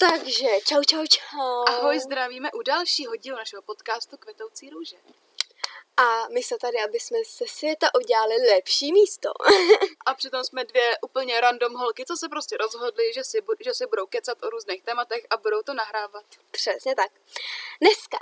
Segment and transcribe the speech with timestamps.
[0.00, 1.64] Takže, čau, čau, čau.
[1.66, 4.96] Ahoj, zdravíme u dalšího dílu našeho podcastu Kvetoucí růže.
[5.96, 9.32] A my se tady, aby jsme se světa udělali lepší místo.
[10.06, 13.86] A přitom jsme dvě úplně random holky, co se prostě rozhodly, že si, že si
[13.86, 16.24] budou kecat o různých tématech a budou to nahrávat.
[16.50, 17.12] Přesně tak.
[17.80, 18.18] Dneska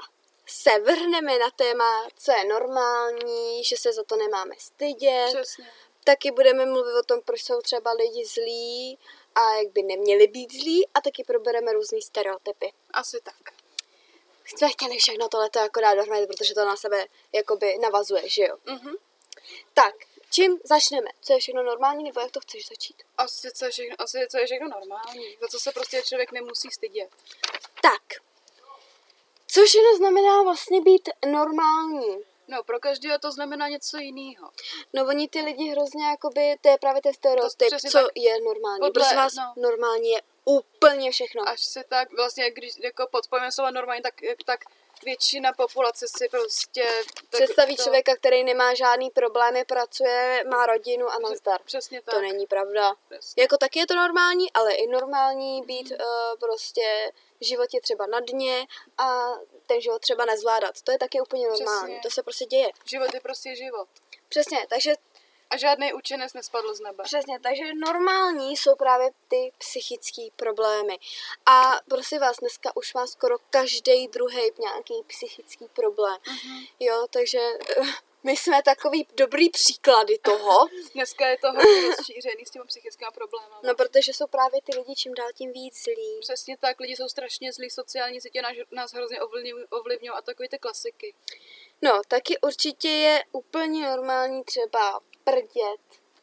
[0.46, 5.34] se vrhneme na téma, co je normální, že se za to nemáme stydět.
[5.34, 5.70] Přesně.
[6.04, 8.98] Taky budeme mluvit o tom, proč jsou třeba lidi zlí
[9.36, 12.72] a jak by neměli být zlí a taky probereme různý stereotypy.
[12.92, 13.52] Asi tak.
[14.44, 18.56] Jsme chtěli všechno tohleto jako dát dohromady, protože to na sebe jakoby navazuje, že jo?
[18.66, 18.94] Mhm.
[19.74, 19.94] Tak,
[20.30, 21.10] čím začneme?
[21.20, 23.02] Co je všechno normální, nebo jak to chceš začít?
[23.18, 25.36] Asi, co je všechno, asi co je všechno normální.
[25.40, 27.10] Za co se prostě člověk nemusí stydět.
[27.82, 28.02] Tak,
[29.46, 32.24] co všechno znamená vlastně být normální?
[32.48, 34.50] No, pro každého to znamená něco jiného.
[34.92, 38.10] No oni ty lidi hrozně jakoby, to je právě ten stereotyp, přesně co tak.
[38.14, 38.80] je normální.
[38.80, 39.62] Podle- Prosím vás, no.
[39.62, 41.48] normální je úplně všechno.
[41.48, 44.14] Až se tak, vlastně, když jako pod pojmem slova normální, tak,
[44.44, 44.60] tak
[45.04, 46.84] většina populace si prostě...
[47.30, 51.62] Tak Představí to, člověka, který nemá žádný problémy, pracuje, má rodinu a nazdar.
[51.64, 52.14] Přesně tak.
[52.14, 52.94] To není pravda.
[53.10, 53.42] Přesně.
[53.42, 55.96] Jako taky je to normální, ale i normální být uh,
[56.40, 58.66] prostě v životě třeba na dně
[58.98, 59.28] a
[59.66, 60.82] ten život třeba nezvládat.
[60.82, 61.94] To je taky úplně normální.
[61.94, 62.00] Přesně.
[62.02, 62.70] To se prostě děje.
[62.84, 63.88] Život je prostě život.
[64.28, 64.94] Přesně, takže
[65.50, 67.04] A žádný učenec nespadl z nebe.
[67.04, 70.98] Přesně, takže normální jsou právě ty psychické problémy.
[71.46, 76.16] A prosím vás, dneska už má skoro každý druhý nějaký psychický problém.
[76.28, 76.64] Mhm.
[76.80, 77.38] Jo, takže
[78.26, 83.46] my jsme takový dobrý příklady toho, Dneska je to hodně rozšířený s těmi psychickými problémy.
[83.62, 86.18] no protože jsou právě ty lidi čím dál tím víc zlí.
[86.20, 89.18] Přesně tak, lidi jsou strašně zlí, sociální sítě nás, nás hrozně
[89.70, 91.14] ovlivňují a takové ty klasiky.
[91.82, 95.80] No, taky určitě je úplně normální třeba prdět,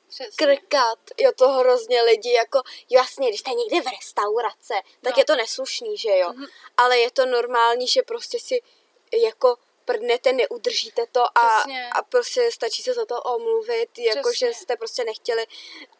[0.09, 0.31] Přesně.
[0.45, 5.21] krkat, jo, to hrozně lidi, jako jasně, když jste někde v restaurace, tak No.
[5.21, 6.45] je to neslušný, že jo, Mhm.
[6.77, 8.61] ale je to normální, že prostě si
[9.23, 9.55] jako
[9.86, 11.89] prdnete, neudržíte to a, Přesně.
[11.89, 14.54] a prostě stačí se za to omluvit, jako že Přesně.
[14.54, 15.45] jste prostě nechtěli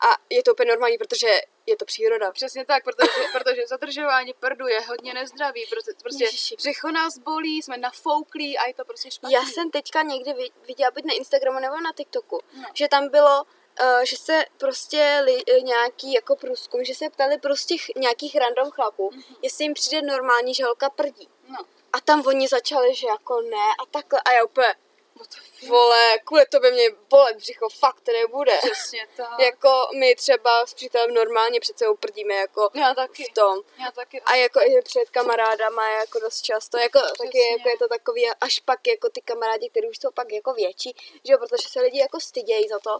[0.08, 1.28] a je to úplně normální, protože
[1.66, 2.32] je to příroda.
[2.32, 6.26] Přesně tak, protože, protože zadržování prdu je hodně nezdravý, protože prostě
[6.58, 9.34] břicho nás bolí, jsme nafouklí a je to prostě špatný.
[9.34, 12.64] Já jsem teďka někdy vi- viděla být na Instagramu nebo na TikToku, No.
[12.74, 17.38] že tam bylo, uh, že se prostě li, eh, nějaký jako průzkum, že se ptali
[17.38, 19.24] prostě ch- nějakých random chlapů, Mhm.
[19.42, 21.30] jestli jim přijde normální, že holka prdí.
[21.50, 21.58] No.
[21.94, 24.76] A tam oni začali, že jako ne a takhle a já úplně,
[25.18, 25.70] the fuck?
[25.70, 28.58] vole, kvůli tobě mě bolet břicho, fakt to nebude.
[28.58, 29.40] Přesně tak.
[29.40, 33.24] jako my třeba s přítelem normálně přece uprdíme jako Já taky.
[33.24, 33.62] v tom.
[33.80, 34.22] Já taky.
[34.22, 37.52] A jako i před kamarádama jako dost často, jako taky Přesně.
[37.52, 40.96] jako je to takový, až pak jako ty kamarádi, kteří už jsou pak jako větší,
[41.24, 43.00] že jo, protože se lidi jako stydějí za to,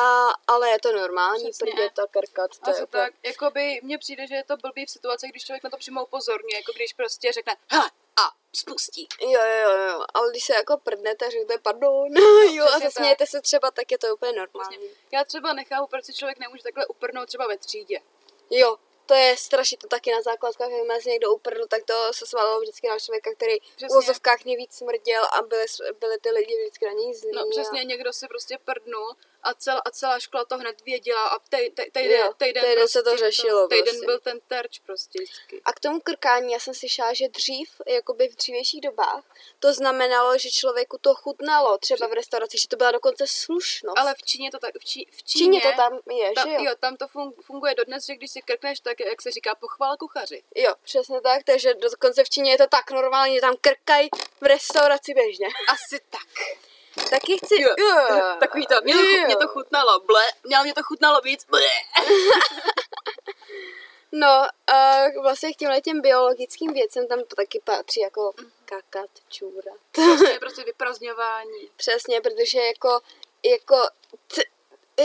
[0.00, 4.34] a, ale je to normální, prdět a krkat, to je tak, jakoby mně přijde, že
[4.34, 7.56] je to blbý v situaci, když člověk na to přímo upozorňuje, jako když prostě řekne,
[7.70, 7.90] hele,
[8.20, 9.08] a spustí.
[9.20, 12.08] jo, jo, jo, ale když se jako prdnete a řeknete pardon,
[12.52, 14.78] jo, a zasmějete se třeba, tak je to úplně normální.
[15.12, 18.00] Já třeba nechápu, proč si člověk nemůže takhle uprnout třeba ve třídě.
[18.50, 22.26] Jo, to je strašně to taky na základkách, jak se někdo uprdl, tak to se
[22.26, 23.98] sválilo vždycky na člověka, který v Přesně.
[23.98, 25.64] úzovkách nejvíc smrděl a byly,
[26.00, 27.30] byly ty lidi vždycky na něj zlí.
[27.34, 27.44] No a...
[27.50, 29.14] přesně, někdo si prostě prdnul
[29.46, 32.76] a, cel, a celá škola to hned věděla a tej, tej, týden, Jo, týden, týden
[32.78, 34.06] prostě se to řešilo Týden prostě.
[34.06, 35.60] byl ten terč prostě vždycky.
[35.64, 39.24] A k tomu krkání, já jsem slyšela, že dřív, jakoby v dřívějších dobách,
[39.60, 43.98] to znamenalo, že člověku to chutnalo, třeba v restauraci, že to byla dokonce slušnost.
[43.98, 46.48] Ale v Číně to tak, v, Čí, v v Číně Číně, to tam je, tam,
[46.48, 46.62] že jo?
[46.64, 49.96] jo, tam to fun- funguje dodnes, že když si krkneš, tak jak se říká, pochvala
[49.96, 50.42] kuchaři.
[50.54, 54.08] Jo, přesně tak, takže dokonce v Číně je to tak normální, že tam krkají
[54.40, 55.46] v restauraci běžně.
[55.68, 56.28] Asi tak.
[57.10, 57.62] Taky chci...
[57.62, 57.74] Jo.
[57.78, 58.36] Jo.
[58.40, 61.60] Takový to, mě to, chu- mě to chutnalo, ble, mě, mě to chutnalo víc, ble.
[64.12, 68.32] No, a vlastně k těmhle těm biologickým věcem tam taky patří jako
[68.64, 69.78] kakat, čůrat.
[69.92, 71.70] Prostě, prostě vyprazňování.
[71.76, 73.00] Přesně, protože jako,
[73.44, 73.76] jako,
[74.26, 74.42] t,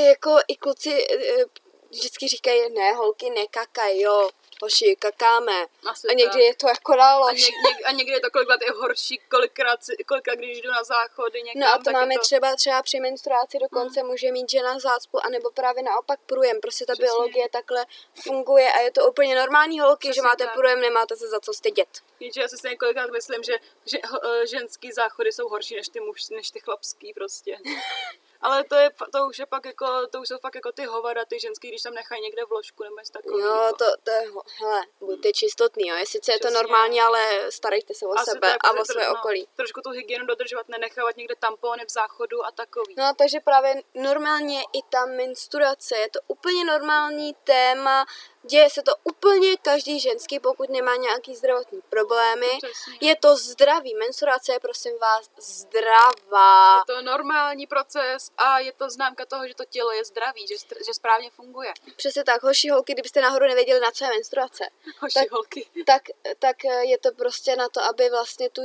[0.10, 1.46] jako i kluci eh,
[1.90, 4.30] vždycky říkají, ne, holky nekakaj, jo,
[4.62, 5.66] hoši, kakáme.
[5.86, 6.42] Asi A někdy tak.
[6.42, 6.92] je to jako.
[7.02, 10.84] A, něk, něk, a někdy je to kolikrát je horší, kolikrát, kolikrát když jdu na
[10.84, 14.80] záchody někam, No a to máme to, třeba třeba při menstruaci dokonce může mít žena
[14.80, 16.62] zácpu, anebo právě naopak průjem.
[16.62, 17.06] Prostě ta Přesně.
[17.06, 17.86] biologie takhle
[18.24, 20.54] funguje a je to úplně normální holky, že Přesně máte tak.
[20.54, 21.90] průjem, nemáte se za co stydět.
[22.20, 23.54] Jenže já si stejně kolikrát myslím, že,
[23.86, 27.58] že ho- ženský záchody jsou horší než ty, muž, než ty chlapský prostě.
[28.42, 31.26] Ale to, je, to už je pak jako, to už jsou fakt jako ty hovada,
[31.26, 33.50] ty ženský, když tam nechají někde v ložku nebo něco takového.
[33.50, 34.22] Jo, to, to je,
[34.60, 35.96] hele, buďte čistotný, jo.
[35.96, 39.10] Je sice je to normální, ale starejte se o Asi sebe tak, a o své
[39.10, 39.42] okolí.
[39.42, 42.96] No, trošku tu hygienu dodržovat, nenechávat někde tampony v záchodu a takový.
[42.98, 48.06] No, takže právě normálně i ta menstruace je to úplně normální téma
[48.44, 52.48] Děje se to úplně každý ženský, pokud nemá nějaký zdravotní problémy.
[52.64, 52.98] Přesně.
[53.02, 53.96] Je to zdravý.
[53.96, 56.76] Menstruace je, prosím vás, zdravá.
[56.78, 60.56] Je to normální proces a je to známka toho, že to tělo je zdravý, že,
[60.86, 61.74] že správně funguje.
[61.96, 64.64] Přesně tak, hoši, holky, kdybyste náhodou nevěděli, na co je menstruace,
[65.00, 65.70] Hoši, Tak- holky.
[65.86, 66.02] tak,
[66.40, 68.62] tak eh, je to prostě na to, aby vlastně tu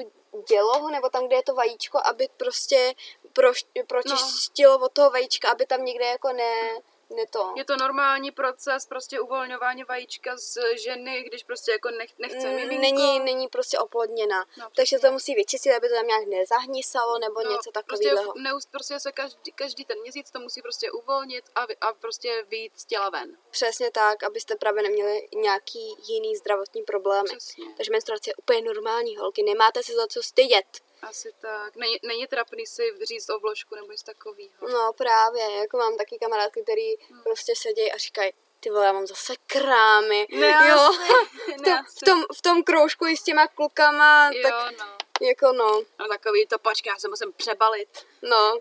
[0.49, 2.95] dělohu, nebo tam, kde je to vajíčko, aby prostě
[3.33, 7.53] proš, pročistilo od toho vajíčka, aby tam někde jako ne, ne to.
[7.57, 12.55] Je to normální proces, prostě uvolňování vajíčka z ženy, když prostě jako nech, nechce Mm,
[12.55, 12.81] miminko.
[12.81, 14.47] není, není prostě oplodněna.
[14.59, 15.09] No, takže přesně.
[15.09, 18.33] to musí vyčistit, aby to tam nějak nezahnisalo nebo něco prostě, takového.
[18.33, 22.45] v- neus, prostě se každý, každý ten měsíc to musí prostě uvolnit a, a prostě
[22.49, 23.37] vyjít z těla ven.
[23.51, 27.29] Přesně tak, abyste právě neměli nějaký jiný zdravotní problémy.
[27.29, 27.65] Přesně.
[27.77, 30.67] Takže menstruace je úplně normální, holky, nemáte se za co stydět.
[31.03, 31.77] Asi tak.
[31.77, 34.51] Není, není trapný si říct o vložku nebo něco takového.
[34.73, 37.23] No právě, jako mám taky kamarádky, který Hmm.
[37.23, 40.27] prostě sedí a říkají, ty vole, já mám zase krámy.
[40.31, 40.99] Ne, jo, asi,
[41.59, 44.87] v, ne, tom, v, tom, v tom kroužku i s těma klukama, Jo, tak no.
[45.27, 48.07] jako no, No takový to, počkej, já se musím přebalit.
[48.23, 48.59] no.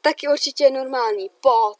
[0.00, 1.78] Taky určitě je normální pot,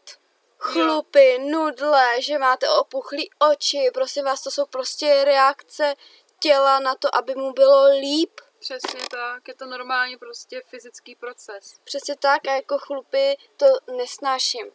[0.59, 5.95] chlupy, nudle, že máte opuchlý oči, prosím vás, to jsou prostě reakce
[6.41, 8.41] těla na to, aby mu bylo líp.
[8.67, 11.75] Přesně tak, je to normální prostě fyzický proces.
[11.85, 13.67] Přesně tak a jako chlupy to
[13.97, 14.67] nesnáším.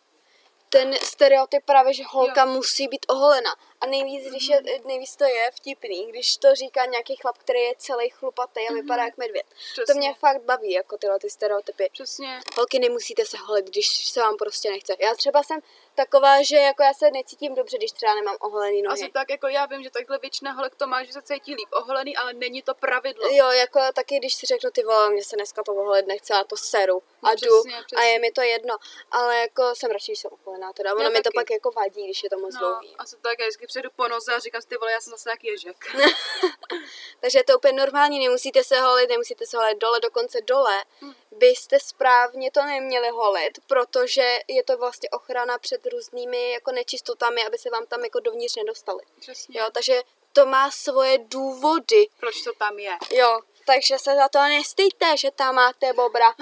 [0.70, 2.48] Ten stereotyp právě, že holka Jo.
[2.48, 2.56] Mhm.
[2.56, 3.56] musí být oholena.
[3.82, 7.74] A nejvíc, když je, nejvíc to je vtipný, když to říká nějaký chlap, který je
[7.78, 9.46] celý chlupatý a vypadá jak medvěd.
[9.46, 9.84] To Mhm.
[9.84, 10.00] Přesně.
[10.00, 11.90] mě fakt baví, jako tyhle ty stereotypy.
[11.94, 12.40] Přesně.
[12.56, 14.96] Holky nemusíte se holit, když se vám prostě nechce.
[15.00, 15.60] Já třeba jsem
[15.96, 19.02] taková, že jako já se necítím dobře, když třeba nemám oholený nohy.
[19.02, 21.70] Asi tak, jako já vím, že takhle většina holek to má, že se cítí líp
[21.74, 23.28] oholený, ale není to pravidlo.
[23.28, 26.44] Jo, jako taky, když si řeknu, ty vole, mě se dneska to oholit nechce, já
[26.44, 28.06] to seru a No, jdu přesně, a přesně.
[28.06, 28.76] je mi to jedno.
[29.12, 30.96] Ale jako jsem radši, když jsem oholená teda.
[30.96, 32.96] Ono mi to pak jako vadí, když je to moc No, dlouhý.
[32.98, 35.30] asi tak, já vždycky přejdu po noze a říkám si, ty vole, já jsem zase
[35.30, 35.78] jak ježek.
[37.20, 40.84] Takže je to úplně normální, nemusíte se holit, nemusíte se holit dole, dokonce dole.
[41.02, 41.14] Hm.
[41.42, 47.58] Byste správně to neměli holit, protože je to vlastně ochrana před různými jako nečistotami, aby
[47.58, 49.00] se vám tam jako dovnitř nedostali.
[49.20, 49.60] Přesně.
[49.60, 50.02] Jo, takže
[50.34, 52.08] to má svoje důvody.
[52.20, 52.98] Proč to tam je?
[53.12, 56.28] Jo, takže se za to nestejte, že tam máte bobra.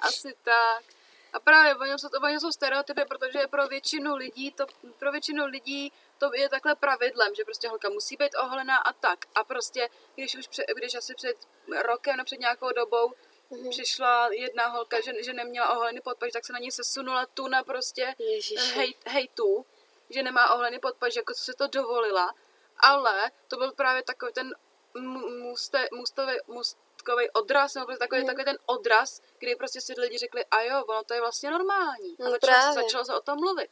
[0.00, 0.84] Asi tak.
[1.32, 4.66] A právě oni jsou, to, oni jsou stereotypy, protože pro většinu lidí to,
[4.98, 9.18] pro většinu lidí to je takhle pravidlem, že prostě holka musí být oholená a tak.
[9.34, 11.36] A prostě, když už před, když asi před
[11.82, 13.12] rokem nebo před nějakou dobou
[13.50, 13.70] Mhm.
[13.70, 18.14] přišla jedna holka, že, že neměla oholený podpaž, tak se na ní sesunula tuna prostě
[18.18, 18.72] Ježiši.
[18.78, 19.66] hej, hejtů,
[20.10, 22.34] že nemá oholený podpaž, jako co si to dovolila.
[22.78, 24.54] Ale to byl právě takový ten
[24.94, 28.26] mu- muste, mustový, mustkový odraz, nebo prostě takový, Mhm.
[28.26, 32.16] takový ten odraz, kdy prostě si lidi řekli, a jo, ono to je vlastně normální.
[32.18, 32.82] No a začalo, se- právě.
[32.82, 33.70] začalo se o tom mluvit.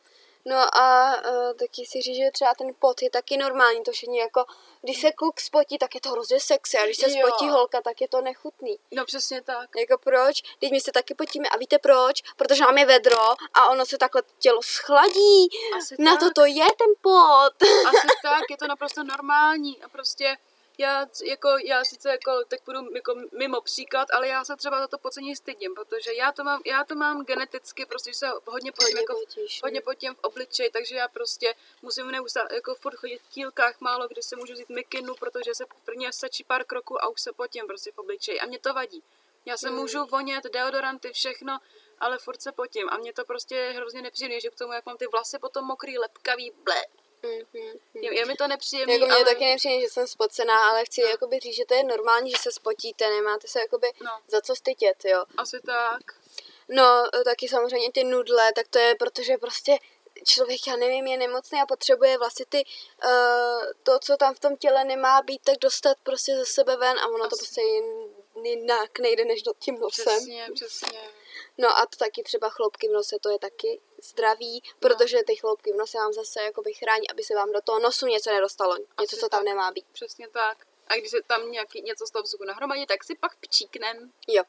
[0.48, 4.18] No a uh, taky si říct, že třeba ten pot je taky normální, to všichni
[4.18, 4.44] jako,
[4.82, 7.26] když se kluk spotí, tak je to hrozně sexy a když se Jo.
[7.26, 8.78] spotí holka, tak je to nechutný.
[8.92, 9.70] No přesně tak.
[9.76, 10.42] Jako proč?
[10.60, 12.22] Teď my se taky potíme a víte proč?
[12.36, 13.20] Protože nám je vedro
[13.54, 15.48] a ono se takhle tělo schladí.
[15.76, 16.20] Asi Na tak.
[16.20, 17.68] to to je ten pot.
[17.88, 20.36] Asi tak, je to naprosto normální a prostě
[20.78, 24.86] já, jako, já sice jako, teď budu jako mimo příklad, ale já se třeba za
[24.88, 28.86] to pocení stydím, protože já to mám, já to mám geneticky, prostě se hodně potím,
[28.86, 33.18] Hodně jako, potíš, hodně potím v obličeji, takže já prostě musím neustále jako furt chodit
[33.18, 37.08] v tílkách, málo kdy se můžu vzít mikinu, protože se prvně stačí pár kroků a
[37.08, 39.02] už se potím prostě v obličeji a mě to vadí.
[39.44, 39.78] Já se Hmm.
[39.78, 41.58] můžu vonět, deodoranty, všechno,
[41.98, 44.86] ale furt se potím a mě to prostě je hrozně nepříjemné, že k tomu, jak
[44.86, 46.82] mám ty vlasy potom mokrý, lepkavý, ble.
[47.22, 47.78] Mhm.
[47.94, 49.24] Je, je mi to nepříjemný, Jako mě ale...
[49.24, 51.08] taky nepřijde, že jsem spocená, ale chci No.
[51.08, 54.10] jakoby říct, že to je normální, že se spotíte, nemáte se jakoby No.
[54.28, 55.24] za co stydět, jo.
[55.36, 56.00] Asi tak.
[56.68, 59.78] No, taky samozřejmě ty nudle, tak to je, protože prostě
[60.26, 62.64] člověk, já nevím, je nemocný a potřebuje vlastně ty,
[63.04, 63.10] uh,
[63.82, 67.06] to, co tam v tom těle nemá být, tak dostat prostě ze sebe ven a
[67.06, 67.36] ono to Asi.
[67.36, 68.08] prostě jen-
[68.44, 70.04] jinak nejde než do tím nosem.
[70.16, 71.00] Přesně, přesně.
[71.58, 75.72] No a to taky třeba chloupky v nose, to je taky zdravý, protože ty chloupky
[75.72, 79.16] v nose vám zase jakoby chrání, aby se vám do toho nosu něco nedostalo, něco,
[79.16, 79.44] co tam tak.
[79.44, 79.86] nemá být.
[79.92, 80.66] Přesně tak.
[80.88, 84.12] A když se tam nějaký, něco z toho vzduchu nahromadí, tak si pak pčíknem.
[84.28, 84.42] Jo.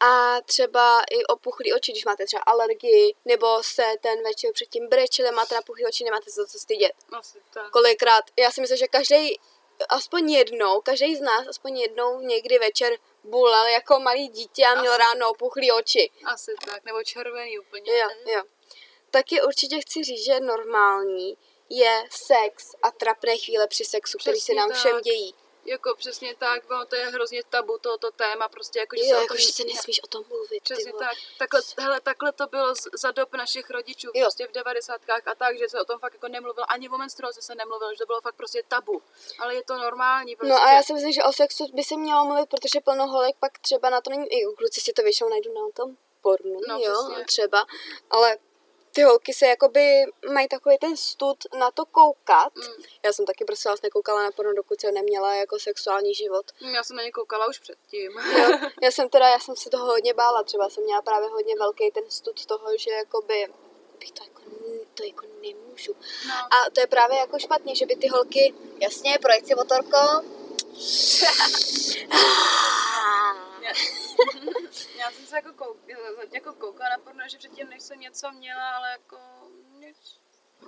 [0.00, 5.30] A třeba i opuchlý oči, když máte třeba alergii, nebo se ten večer předtím brečeli,
[5.30, 6.92] máte napuchlý oči, nemáte se za co stydět.
[7.12, 7.70] Asi tak.
[7.70, 9.40] Kolikrát, já si myslím, že každý
[9.88, 14.92] aspoň jednou, každý z nás aspoň jednou někdy večer bulel jako malý dítě a měl
[14.92, 15.02] Asi.
[15.02, 16.10] ráno opuchlý oči.
[16.24, 16.84] Asi tak.
[16.84, 17.92] Nebo červený úplně.
[17.98, 18.42] Jo, jo.
[19.10, 21.36] Taky určitě chci říct, že normální
[21.68, 25.02] je sex a trapné chvíle při sexu, který se Přesně nám všem tak.
[25.02, 25.34] dějí.
[25.64, 29.16] Jako přesně tak, no, to je hrozně tabu tohoto téma, prostě jako, že Jo, se
[29.16, 30.62] o jako, tom že se ne- nesmíš o tom mluvit.
[30.62, 31.12] Přesně tak.
[31.38, 34.24] Takhle, hele, takhle to bylo z- za dob našich rodičů, Jo.
[34.24, 37.42] prostě v devadesátkách a tak, že se o tom fakt jako nemluvilo, ani o menstruaci
[37.42, 39.02] se nemluvilo, že to bylo fakt prostě tabu.
[39.38, 40.52] Ale je to normální, prostě.
[40.52, 43.36] No a já si myslím, že o sexu by se mělo mluvit, protože plno holek
[43.40, 46.78] pak třeba na to není, i kluci si to většinou najdou na tom pornu, No,
[46.78, 47.24] jo, přesně.
[47.24, 47.66] třeba,
[48.10, 48.36] ale
[48.92, 52.56] ty holky se jakoby mají takový ten stud na to koukat.
[52.56, 52.84] Mm.
[53.02, 56.46] Já jsem taky prostě vás nekoukala na porno, dokud jsem neměla jako sexuální život.
[56.60, 58.12] Hm, Já jsem na ně koukala už předtím.
[58.38, 61.54] Jo, já jsem teda, já jsem se toho hodně bála, třeba jsem měla právě hodně
[61.58, 63.46] velký ten stud toho, že jakoby
[63.98, 64.42] bych to jako,
[64.94, 65.96] to jako nemůžu.
[66.28, 66.34] No.
[66.34, 69.98] A to je právě jako špatně, že by ty holky, jasně, projekci motorko.
[73.62, 73.70] Já,
[74.98, 75.76] já jsem se jako, kouk,
[76.32, 79.18] jako koukala na porno, že předtím, než jsem něco měla, ale jako
[79.78, 79.96] nic.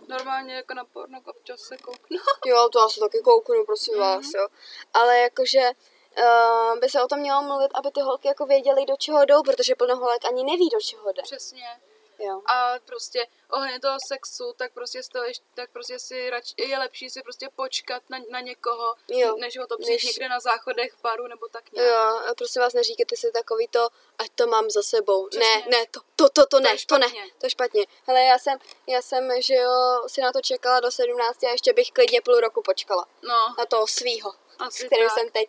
[0.08, 2.18] Normálně jako na porno občas se kouknu.
[2.46, 4.02] Jo, to já se taky kouknu, prosím Mhm.
[4.02, 4.48] vás, jo.
[4.94, 5.70] Ale jakože
[6.18, 9.42] uh, by se o tom mělo mluvit, aby ty holky jako věděly, do čeho jdou,
[9.42, 11.22] protože plno holek ani neví, do čeho jde.
[11.22, 11.80] Přesně.
[12.18, 12.40] Jo.
[12.46, 17.10] A prostě ohledně toho sexu, tak prostě, z toho, tak prostě si rač, je lepší
[17.10, 19.36] si prostě počkat na, na někoho, Jo.
[19.36, 21.90] než ho to přijít Než- někde na záchodech v baru nebo tak nějak.
[21.90, 21.98] Jo,
[22.30, 25.26] a prosím vás, neříkejte si takový to, ať to mám za sebou.
[25.28, 25.48] Přesně.
[25.48, 27.06] Ne, ne, to, to, to, to ne, je to ne,
[27.38, 27.86] to špatně.
[28.06, 31.72] Hele, já jsem, já jsem, že jo, si na to čekala do 17 a ještě
[31.72, 33.06] bych klidně půl roku počkala.
[33.22, 35.18] No, Na toho svýho, s asi kterým tak.
[35.18, 35.48] jsem teď.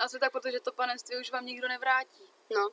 [0.00, 2.30] Asi tak, protože to panenství už vám nikdo nevrátí.
[2.50, 2.68] No.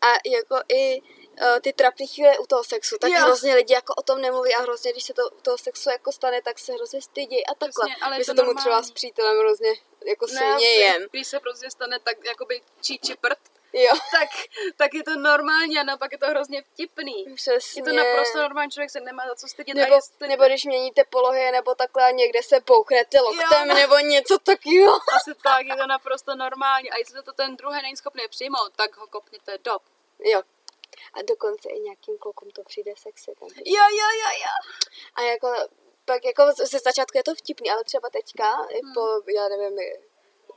[0.00, 3.18] A jako i uh, ty trapný chvíle u toho sexu, tak Jo.
[3.20, 6.12] hrozně lidi jako o tom nemluví a hrozně, když se to u toho sexu jako
[6.12, 7.86] stane, tak se hrozně stydí a takhle.
[7.88, 8.88] Přesně, ale My to se tomu třeba normální.
[8.88, 9.70] s přítelem hrozně
[10.06, 11.02] jako asi, jem.
[11.10, 13.38] Když se prostě stane tak jakoby číči prd,
[13.76, 14.28] Jo, tak,
[14.76, 17.24] tak je to normální a naopak je to hrozně vtipný.
[17.34, 17.80] přesně.
[17.80, 19.76] Je to naprosto normální, člověk se nemá za co stydět.
[19.76, 23.74] Nebo, jestli, nebo když měníte polohy, nebo takhle někde se bouchnete loktem, Jo.
[23.74, 24.92] nebo něco takového.
[25.16, 26.90] asi tak, je to naprosto normální.
[26.90, 29.72] A jestli to ten druhý není schopný přijmout, tak ho kopněte do.
[30.18, 30.42] Jo.
[31.14, 33.32] A dokonce i nějakým klukům to přijde sexy.
[33.40, 34.72] Tam Jo, jo, jo, jo.
[35.14, 35.48] A jako,
[36.04, 39.78] pak jako ze začátku je to vtipný, ale třeba teďka, i po, já nevím,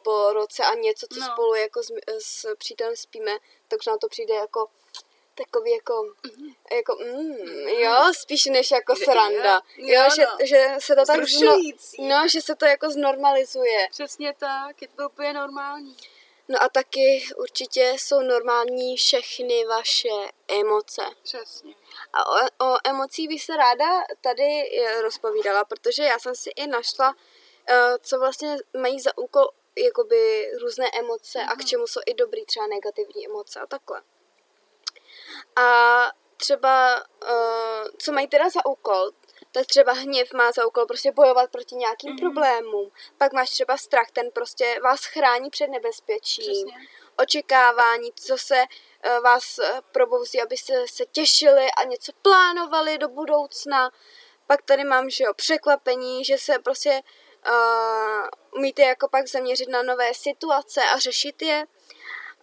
[0.03, 1.25] po roce a něco, co No.
[1.25, 3.37] spolu jako s, s přítelem spíme,
[3.67, 4.67] tak nám to přijde jako
[5.35, 6.13] takový jako,
[6.75, 9.61] jako mm, jo, spíš než jako sranda.
[9.77, 10.37] jo, Jo, jo, že, no.
[10.45, 11.51] že se to tak zno,
[11.99, 13.87] no, že se to jako znormalizuje.
[13.91, 15.97] Přesně tak, je to úplně normální.
[16.51, 20.09] No a taky určitě jsou normální všechny vaše
[20.47, 21.01] emoce.
[21.23, 21.73] Přesně.
[22.13, 23.85] A o, o emocích bych se ráda
[24.21, 24.43] tady
[24.83, 27.15] eh, rozpovídala, protože já jsem si i našla,
[27.69, 29.47] eh, co vlastně mají za úkol
[29.83, 34.01] jakoby různé emoce a k čemu jsou i dobrý třeba negativní emoce a takhle.
[35.55, 39.11] A třeba, eh, co mají teda za úkol,
[39.51, 42.91] tak třeba hněv má za úkol prostě bojovat proti nějakým problémům.
[43.17, 46.87] Pak máš třeba strach, ten prostě vás chrání před nebezpečím Přesně.
[47.17, 48.63] očekávání, co se
[49.03, 53.91] eh, vás eh, probouzí, abyste se těšili a něco plánovali do budoucna.
[54.47, 57.28] Pak tady mám, že jo, překvapení, že se prostě uh,
[58.55, 61.65] umíte jako pak zaměřit na nové situace a řešit je.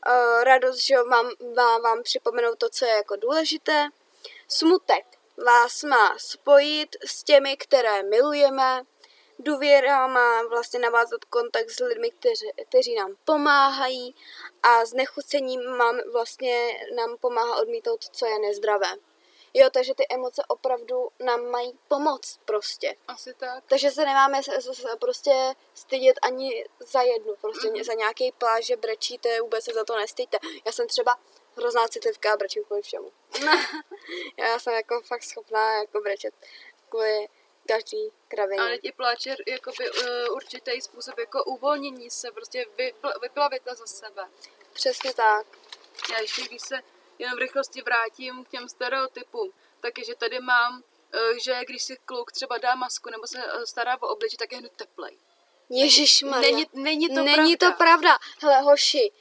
[0.09, 3.89] Uh, radost, že mám, má vám připomenout to, co je jako důležité.
[4.49, 5.05] Smutek
[5.47, 8.83] vás má spojit s těmi, které milujeme.
[9.39, 14.15] Důvěra má vlastně navázat kontakt s lidmi, kteři, kteří nám pomáhají
[14.63, 18.95] a znechucením mám vlastně nám pomáhá odmítnout, co je nezdravé.
[19.59, 22.97] Jo, takže ty emoce opravdu nám mají pomoct prostě.
[23.09, 23.65] Asi tak.
[23.67, 24.41] Takže se nemáme
[24.99, 27.85] prostě stydět ani za jednu, prostě mm-hmm.
[27.85, 30.39] za nějaký pláž, že brečíte, vůbec se za to nestýďte.
[30.67, 31.19] Já jsem třeba
[31.57, 33.13] hrozná citlivka a brečím kvůli všemu.
[34.37, 36.35] Já jsem jako fakt schopná jako brečet
[36.89, 37.29] kvůli
[37.69, 38.61] každý kravině.
[38.61, 44.29] Ale ti pláče jakoby uh, určitý způsob jako uvolnění se, prostě vypl- vyplavit za sebe.
[44.73, 45.47] Přesně tak.
[46.13, 46.83] Já ještě, když se
[47.19, 50.83] jenom v rychlosti vrátím k těm stereotypům, tak je, že tady mám,
[51.13, 54.53] eh, že když si kluk třeba dá masku nebo se eh, stará o obličej, tak
[54.53, 55.19] je hned teplej.
[55.71, 57.71] Ježíš Není, není to Není pravda.
[57.71, 58.19] to pravda.
[58.43, 59.13] Hele, hoši,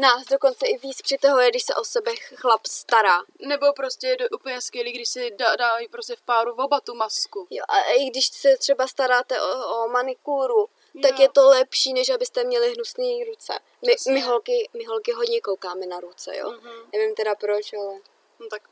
[0.00, 3.22] nás dokonce i víc přitahuje, když se o sebe chlap stará.
[3.38, 7.46] Nebo prostě je úplně skvělý, když si dá, dají prostě v páru oba tu masku.
[7.50, 10.68] Jo, a i když se třeba staráte o, o manikúru,
[11.02, 13.58] tak je to lepší, než abyste měli hnusné ruce.
[13.86, 16.50] My, my, holky, my holky hodně koukáme na ruce, jo.
[16.50, 16.72] Mhm.
[16.92, 17.98] Nevím teda proč, ale...
[18.38, 18.62] No tak,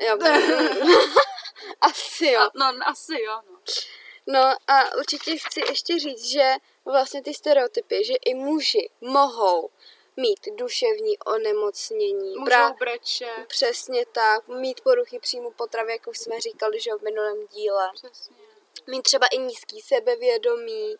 [0.00, 0.18] Jo.
[1.80, 2.40] Asi jo.
[2.40, 3.58] a, no asi jo, no.
[4.26, 6.52] No a určitě chci ještě říct, že
[6.84, 9.70] vlastně ty stereotypy, že i muži mohou
[10.16, 12.36] mít duševní onemocnění.
[12.36, 13.28] Můžou Pra- breče.
[13.46, 17.90] Přesně tak, mít poruchy příjmu potravy, jak už jsme říkali, že v minulém díle.
[17.94, 18.36] Přesně.
[18.86, 20.96] Mít třeba i nízký sebevědomí,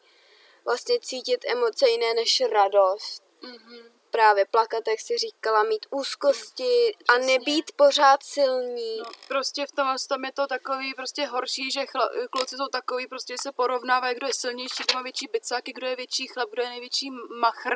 [0.67, 3.23] vlastně cítit emoce jiné než radost.
[3.43, 3.93] Mhm.
[4.11, 7.39] Právě plakat, jak jsi říkala, mít úzkosti a Přesně.
[7.39, 8.99] nebýt pořád silní.
[8.99, 12.69] No, prostě v tom, v tom je to takový prostě horší, že chla, kluci jsou
[12.69, 16.51] takový, prostě se porovnávají, kdo je silnější, kdo má větší bicáky, kdo je větší chlap,
[16.51, 17.75] kdo je největší machr.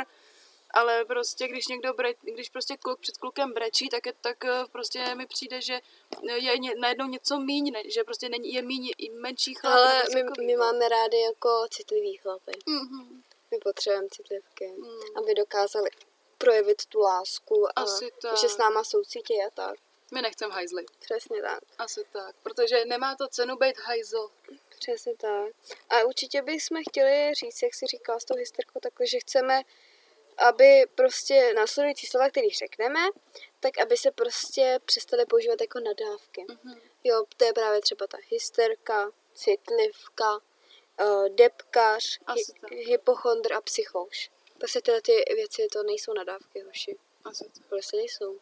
[0.71, 4.65] Ale prostě, když někdo bre, když prostě kluk před klukem brečí, tak, je, tak eh,
[4.73, 5.81] prostě mi přijde, že
[6.35, 9.75] je ně, najednou něco míň, ne, že prostě není, je míň, i menší chlap.
[9.75, 12.53] Ale my, takový, my máme rádi jako citlivý chlapy.
[12.67, 13.23] Mhm.
[13.51, 15.01] My potřebujeme citlivky, Mm.
[15.17, 15.91] aby dokázali
[16.39, 18.39] projevit tu lásku a Asi tak.
[18.39, 19.75] že s náma soucítí a tak.
[20.15, 20.87] My nechcem hajzly.
[21.01, 21.61] Přesně tak.
[21.79, 22.37] Asi tak.
[22.43, 24.29] Protože nemá to cenu být hajzl.
[24.79, 25.53] Přesně tak.
[25.91, 29.63] A určitě bychom chtěli říct, jak jsi říkala s tou hysterkou, takhle, že chceme,
[30.49, 33.01] aby prostě následující slova, který řekneme,
[33.61, 36.45] tak aby se prostě přestaly používat jako nadávky.
[36.49, 36.81] Mhm.
[37.05, 40.37] Jo, to je právě třeba ta hysterka, citlivka,
[41.01, 44.31] uh, depkař, hy- hypochondr a psychouš.
[44.59, 46.97] Prostě tyhle ty věci, to nejsou nadávky, hoši.
[47.25, 47.67] Asi tak.
[47.69, 48.39] Prostě nejsou.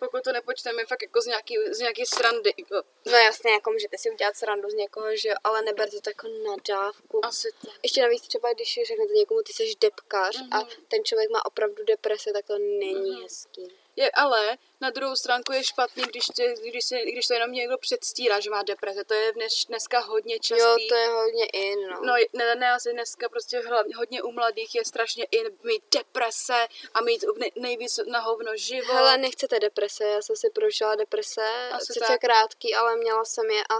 [0.00, 2.54] Pokud to nepočteme fakt jako z nějaký, z nějaký srandy.
[2.58, 2.74] Jako.
[3.06, 6.28] No jasně, jako můžete si udělat srandu z někoho, že jo, ale neberte to jako
[6.28, 7.24] nadávku.
[7.24, 7.74] Asi tak.
[7.82, 10.48] Ještě navíc třeba, když řeknete někomu, ty jsi depkař mm-hmm.
[10.52, 10.68] a Mhm.
[10.88, 13.22] ten člověk má opravdu deprese, tak to není Mhm.
[13.22, 13.68] hezký.
[13.96, 17.78] Je, ale na druhou stránku je špatný, když, tě, když, se, když to jenom někdo
[17.78, 19.04] předstírá, že má deprese.
[19.04, 20.62] To je dnes, dneska hodně častý.
[20.62, 22.00] Jo, to je hodně in, no.
[22.04, 26.66] No, ne, ne, asi dneska prostě hlavně, hodně u mladých je strašně i mít deprese
[26.94, 28.94] a mít nej, nejvíc na hovno život.
[28.94, 32.20] Hele, nechcete deprese, já jsem si prožila deprese, Asi sice tak.
[32.20, 33.74] krátký, ale měla jsem je a,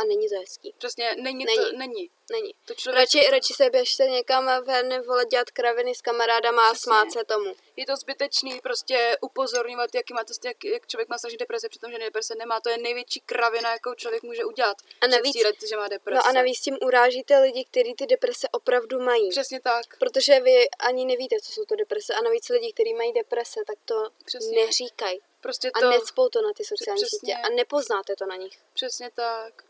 [0.00, 0.74] a není to hezký.
[0.78, 1.56] Přesně, není, Není.
[1.70, 2.10] to, není.
[2.32, 2.54] Není.
[2.64, 6.82] To člověk, Radši, radši se běžte někam ven, vole, dělat kraviny s kamarádama a Přesně.
[6.84, 7.54] smát se tomu.
[7.76, 11.90] je to zbytečný prostě upozorňovat, jaký má to, jak, jak člověk má strašně deprese, přitom,
[11.92, 12.60] že deprese nemá.
[12.60, 14.76] To je největší kravina, jakou člověk může udělat.
[15.00, 16.16] A navíc- Předstírat, že má deprese.
[16.16, 19.28] No a navíc tím urážíte lidi, kteří ty deprese opravdu mají.
[19.30, 19.98] Přesně tak.
[19.98, 22.14] Protože vy ani nevíte, co jsou to deprese.
[22.14, 24.64] A navíc lidi, kteří mají deprese, tak to Přesně.
[24.66, 25.20] neříkají.
[25.40, 27.18] Prostě A to, necpou to na ty sociální Přesně.
[27.18, 27.34] sítě.
[27.34, 28.58] A nepoznáte to na nich.
[28.74, 29.64] přesně tak.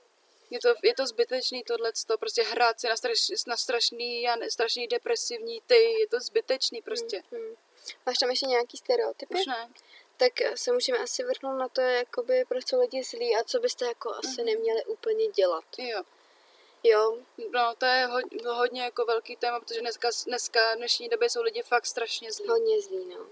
[0.50, 4.50] Je to, je to zbytečný tohleto, prostě hrát si na, straš, na strašný a ne-
[4.50, 7.22] strašný depresivní ty, je to zbytečný prostě.
[7.32, 7.56] Hmm.
[8.06, 9.34] Máš tam ještě nějaký stereotypy?
[9.34, 9.70] Už ne.
[10.16, 13.84] Tak se můžeme asi vrhnout na to, jakoby, proč jsou lidi zlí a co byste
[13.86, 14.44] jako asi Mhm.
[14.46, 15.64] neměli úplně dělat.
[15.78, 16.02] Jo.
[16.82, 17.18] Jo,
[17.50, 21.42] No, to je hodně, hodně jako velký téma, protože dneska, dneska v dnešní době jsou
[21.42, 22.48] lidi fakt strašně zlí.
[22.48, 23.26] hodně zlí, no.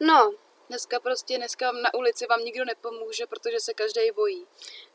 [0.00, 0.32] No,
[0.68, 4.46] Dneska prostě, dneska na ulici vám nikdo nepomůže, protože se každý bojí.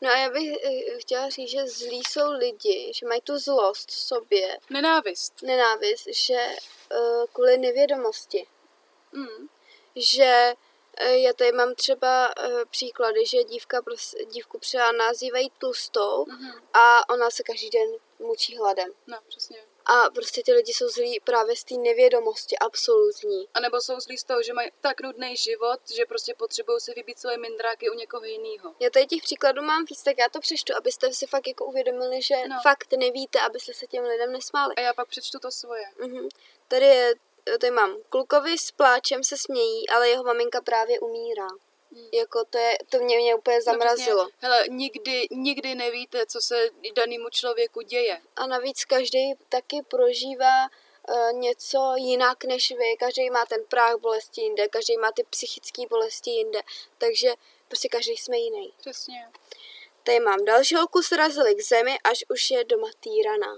[0.02, 3.90] no a já bych eh, chtěla říct, že zlí jsou lidi, že mají tu zlost
[3.92, 5.42] v sobě, Nenávist.
[5.42, 6.48] nenávist, že
[6.92, 8.48] uh, kvůli nevědomosti,
[9.12, 9.48] Mm.
[9.96, 10.54] že
[10.98, 13.82] eh, já tady mám třeba uh, příklady, že dívka
[14.32, 16.52] dívku třeba nazývají tlustou Mhm.
[16.74, 18.92] a ona se každý den mučí hladem.
[19.08, 19.58] No, přesně.
[19.86, 23.48] A prostě ty lidi jsou zlí právě z té nevědomosti absolutní.
[23.54, 26.93] A nebo jsou zlí z toho, že mají tak nudný život, že prostě potřebují si
[26.96, 28.76] vybít svoje mindráky u někoho jiného.
[28.80, 32.22] Já tady těch příkladů mám víc, tak já to přečtu, abyste si fakt jako uvědomili,
[32.22, 32.48] že No.
[32.56, 32.60] no.
[32.63, 34.76] fakt nevíte, abyste se těm lidem nesmáli.
[34.76, 35.86] A já pak přečtu to svoje.
[35.98, 36.30] Mhm.
[36.67, 37.13] Tady je,
[37.60, 41.48] tady mám, klukovi s pláčem se smějí, ale jeho maminka právě umírá.
[41.95, 42.08] Mm.
[42.13, 44.23] Jako to, je, to mě, mě úplně zamrazilo.
[44.23, 44.47] No, přesně.
[44.47, 48.21] hele, nikdy, nikdy nevíte, co se danému člověku děje.
[48.36, 50.69] A navíc každý taky prožívá
[51.10, 52.95] uh, něco jinak než vy.
[52.99, 56.62] Každý má ten práh bolesti jinde, každý má ty psychické bolesti jinde.
[56.97, 57.34] Takže
[57.67, 58.73] prostě každý jsme jiný.
[58.79, 59.27] Přesně.
[60.03, 63.56] Tady mám další holku srazili k zemi, až už je doma týraná.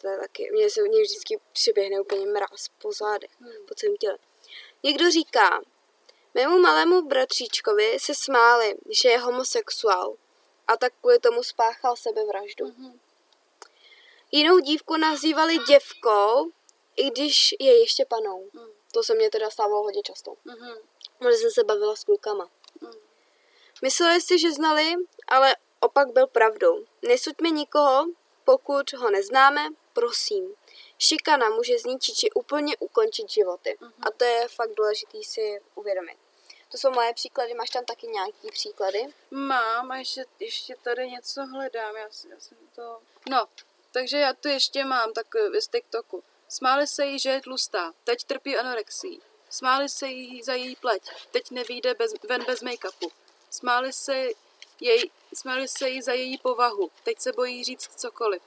[0.00, 3.66] To je taky, mně se mně vždycky přiběhne úplně mráz po zádech, Hmm.
[3.68, 4.18] po celém těle.
[4.82, 5.60] Někdo říká,
[6.36, 10.16] mému malému bratříčkovi se smáli, že je homosexuál
[10.68, 12.66] a tak kvůli tomu spáchal sebevraždu.
[12.66, 13.00] Mhm.
[14.32, 16.50] Jinou dívku nazývali děvkou,
[16.96, 18.50] i když je ještě panou.
[18.52, 18.70] Mhm.
[18.92, 20.34] To se mně teda stávalo hodně často.
[20.44, 20.78] Mhm.
[21.18, 22.50] Protože jsem se bavila s klukama.
[22.80, 22.92] Mhm.
[23.82, 24.94] Mysleli si, že znali,
[25.28, 26.84] ale opak byl pravdou.
[27.02, 28.06] Nesuďme nikoho,
[28.44, 30.54] pokud ho neznáme, prosím.
[30.98, 33.76] Šikana může zničit či úplně ukončit životy.
[33.80, 33.92] Mhm.
[34.00, 36.25] A to je fakt důležité si uvědomit.
[36.70, 39.14] To jsou moje příklady, máš tam taky nějaký příklady?
[39.30, 41.96] Mám a ještě, ještě tady něco hledám.
[41.96, 42.98] Já, já jsem to...
[43.30, 43.48] No,
[43.92, 46.24] takže já tu ještě mám takový z TikToku.
[46.48, 47.92] Smáli se jí, že je tlustá.
[48.04, 49.22] Teď trpí anorexí.
[49.50, 51.02] Smáli se jí za její pleť.
[51.30, 53.10] Teď nevíde bez, ven bez make-upu.
[53.50, 54.28] Smáli se,
[54.80, 56.90] jej, smáli se jí za její povahu.
[57.04, 58.42] Teď se bojí říct cokoliv.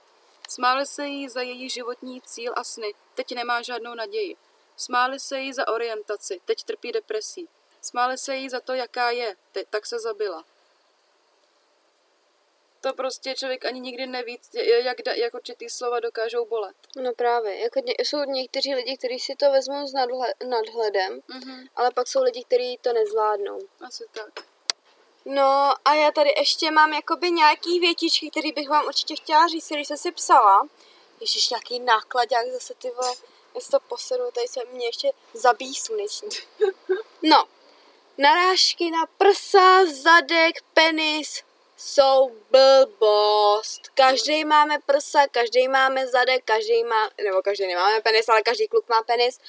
[0.49, 2.93] Smáli se jí za její životní cíl a sny.
[3.15, 4.36] Teď nemá žádnou naději.
[4.77, 6.41] Smáli se jí za orientaci.
[6.45, 7.47] Teď trpí depresí.
[7.81, 9.35] Smáli se jí za to, jaká je.
[9.51, 10.45] Teď tak se zabila.
[12.81, 14.39] to prostě člověk ani nikdy neví,
[14.83, 16.75] jak, jak určitý slova dokážou bolet.
[16.95, 21.67] No právě, jako ně, jsou někteří lidi, kteří si to vezmou s nadhle, nadhledem, Mhm,
[21.75, 23.59] ale pak jsou lidi, kteří to nezvládnou.
[23.87, 24.45] asi tak.
[25.25, 29.65] No a já tady ještě mám jakoby nějaký větičky, který bych vám určitě chtěla říct,
[29.65, 30.67] který jsem si psala.
[31.21, 33.13] Ježiš, nějaký nákladák zase ty vole,
[33.55, 36.29] já si to posedu, tady se mě ještě zabíjí sluneční.
[37.23, 37.45] No,
[38.19, 41.43] narážky na prsa, zadek, penis
[41.77, 43.82] jsou blbost.
[43.93, 48.89] Každý máme prsa, každý máme zadek, každý má, nebo každý nemáme penis, ale každý kluk
[48.89, 49.39] má penis.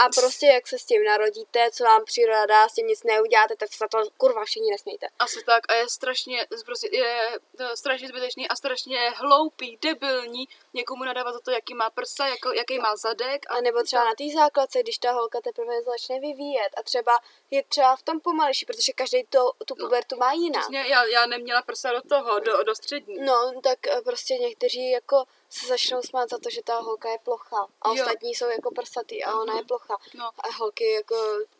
[0.00, 3.56] A prostě jak se s tím narodíte, co vám příroda dá, s tím nic neuděláte,
[3.56, 5.06] tak se za to kurva všichni nesmějte.
[5.18, 11.04] Asi tak a je strašně, prostě je to strašně zbytečný a strašně hloupý, debilní někomu
[11.04, 13.46] nadávat za to, jaký má prsa, jako, jaký má zadek.
[13.48, 17.12] A nebo třeba na té základce, když ta holka teprve začne vyvíjet a třeba
[17.50, 20.62] je třeba v tom pomalejší, protože každý to, tu pubertu má jinak.
[20.62, 23.16] Přesně, já, já neměla prsa do toho, do, do střední.
[23.20, 27.18] No, tak eh, prostě někteří jako se začnou smát za to, že ta holka je
[27.18, 27.66] plocha.
[27.82, 27.94] A Jo.
[27.94, 29.96] ostatní jsou jako prsatý a ona je plocha.
[30.14, 30.24] No.
[30.38, 31.16] A holky jako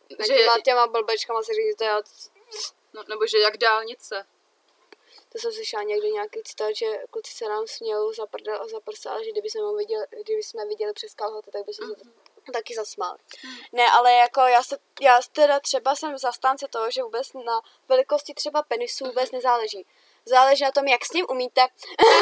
[0.09, 2.01] Že- že těma, blbečkama se říct, to, já,
[2.93, 4.25] No, nebo že jak dálnice.
[5.29, 8.79] to jsem slyšela někdy nějaký citát, že kluci se nám smějou za prdel a za
[8.79, 11.95] prsa, ale že kdyby jsme, viděli, kdyby jsme viděli přes kalhoty, tak by se Mhm.
[12.45, 13.17] to taky zasmáli.
[13.71, 18.33] Ne, ale jako já, se, já teda třeba jsem zastánce toho, že vůbec na velikosti
[18.33, 19.11] třeba penisu Mhm.
[19.13, 19.85] vůbec nezáleží.
[20.25, 21.61] Záleží na tom, jak s ním umíte.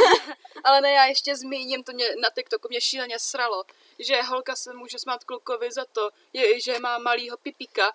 [0.63, 3.63] Ale ne, já ještě zmíním, to mě na TikToku mě šíleně sralo,
[3.99, 7.93] že holka se může smát klukovi za to, je, že má malýho pipíka,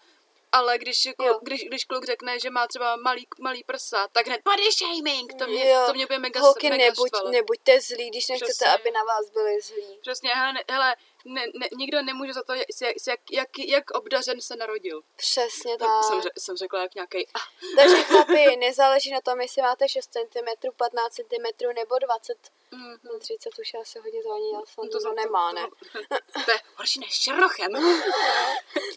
[0.53, 1.39] ale když, jako, Jo.
[1.43, 5.47] když, když kluk řekne, že má třeba malý, malý prsa, tak hned body shaming, to
[5.47, 5.83] mě, Jo.
[5.87, 7.31] to mě bude mega, Holky, mega nebuď, štvalo.
[7.31, 8.67] nebuďte zlí, když nechcete, Přesně.
[8.75, 9.99] aby na vás byli zlí.
[10.01, 12.67] Přesně, hele, hele ne, ne, nikdo nemůže za to, jak,
[13.07, 15.03] jak, jak, jak obdařen se narodil.
[15.17, 16.05] Přesně To tak.
[16.05, 17.29] jsem, jsem řekla jak nějaký.
[17.77, 22.35] Takže chlapi, nezáleží na tom, jestli máte 6 cm, 15 cm nebo 20
[22.71, 25.67] mm, No 30 už asi hodně to ani já snad to to, za- nemá, ne?
[25.93, 27.73] To, to je horší než šerlochem.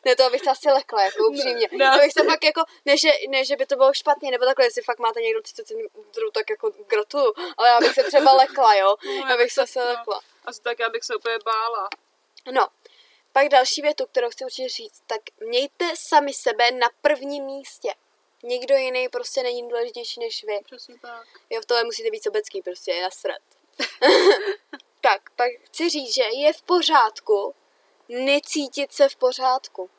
[0.06, 1.68] Ne, to bych se asi lekla, jako upřímně.
[1.72, 4.46] Ne, to bych se fakt jako, ne že, ne, že by to bylo špatně, nebo
[4.46, 5.76] takhle, jestli fakt máte někdo 30 cm,
[6.34, 7.34] tak jako gratuluju.
[7.58, 8.96] Ale já bych se třeba lekla, jo?
[9.30, 10.22] Já bych se asi lekla.
[10.46, 11.90] Asi tak já bych se úplně bála.
[12.52, 12.68] No,
[13.32, 17.94] pak další větu, kterou chci určitě říct, tak mějte sami sebe na prvním místě.
[18.44, 20.60] Nikdo jiný prostě není důležitější než vy.
[20.66, 21.28] Přesně tak.
[21.50, 23.42] Jo, v tomhle musíte být sobecký, prostě je nasrat.
[25.02, 27.56] tak, pak chci říct, že je v pořádku
[28.10, 29.90] necítit se v pořádku.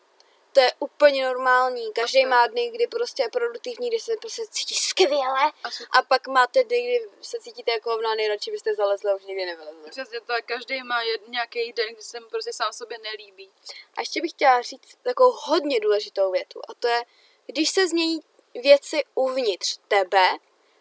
[0.53, 1.93] To je úplně normální.
[1.93, 5.53] Každý má dny, kdy prostě je produktivní, kdy se prostě cítí skvěle.
[5.91, 9.47] A pak máte dny, kdy se cítíte jako hovna, nejradši byste zalezli a už nikdy
[9.47, 9.91] nevylezli.
[9.91, 13.51] Přesně tak, každý má jed, nějaký den, kdy se mu prostě sám sobě nelíbí.
[13.97, 16.61] A ještě bych chtěla říct takovou hodně důležitou větu.
[16.69, 17.03] A to je,
[17.47, 18.21] když se změní
[18.55, 20.29] věci uvnitř tebe,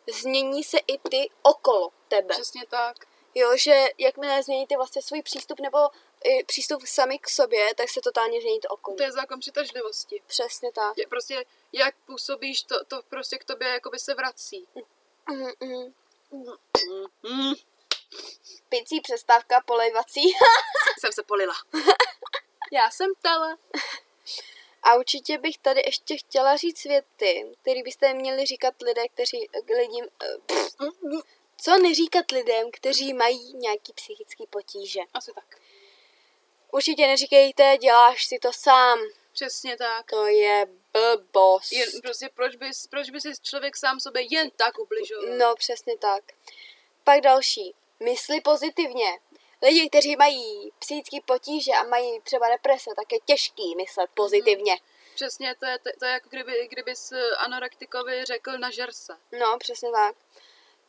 [0.08, 2.34] změní se i ty okolo tebe.
[2.34, 2.98] Přesně tak.
[3.36, 5.78] Jo, že jakmile změníte vlastně svůj přístup nebo
[6.24, 8.98] i přístup sami k sobě, tak se totálně změní to okolí.
[8.98, 10.22] To je zákon přitažlivosti.
[10.28, 10.98] Přesně tak.
[10.98, 14.68] Je prostě, jak působíš, to, to prostě k tobě jakoby se vrací.
[15.30, 15.94] Mm, mm.
[17.24, 17.54] Mm.
[18.70, 20.22] Picí přestávka polejvací.
[21.00, 21.54] Jsem se polila.
[22.72, 23.58] Já jsem tele.
[24.84, 30.06] A určitě bych tady ještě chtěla říct věty, které byste měli říkat lidé, kteří lidím...
[30.24, 30.76] eh, pff,
[31.62, 35.00] Co neříkat lidem, kteří mají nějaký psychický potíže?
[35.14, 35.56] Asi tak.
[36.78, 39.00] Určitě neříkejte, děláš si to sám.
[39.34, 40.06] Přesně tak.
[40.10, 41.72] To je blbost.
[41.72, 45.38] Jen, prostě proč by, proč by si člověk sám sobě jen tak ubližoval?
[45.38, 46.24] No, přesně tak.
[47.04, 47.76] Pak další.
[48.00, 49.20] Mysli pozitivně.
[49.62, 54.78] Lidi, kteří mají psychické potíže a mají třeba deprese, tak je těžký myslet pozitivně.
[55.16, 59.18] Přesně, to je, to, to je jako kdyby, kdyby s anorektikovi řekl nažer se.
[59.40, 60.16] No, přesně tak.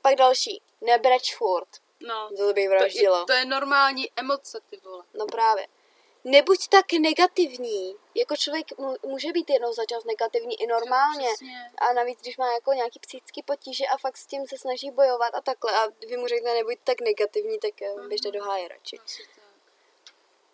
[0.03, 0.62] Pak další.
[0.81, 1.68] Nebreč furt.
[2.01, 2.31] No.
[2.37, 5.05] To bych To, je, to je normální emoce, ty vole.
[5.14, 5.66] No právě.
[6.24, 7.96] Nebuď tak negativní.
[8.14, 8.66] Jako člověk
[9.02, 11.28] může být jednou za čas negativní i normálně.
[11.78, 15.35] A navíc, když má jako nějaký psychický potíže a fakt s tím se snaží bojovat
[15.35, 18.96] a takhle a vy mu řeknete, nebuď tak negativní, tak eh, běžte do háje radši.
[18.96, 19.26] Tak.